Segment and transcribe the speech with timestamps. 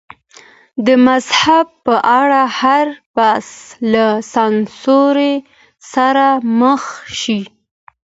[0.85, 3.49] د مذهب په اړه هر بحث
[3.93, 5.17] له سانسور
[5.95, 6.27] سره
[6.61, 6.83] مخ
[7.19, 7.39] شي.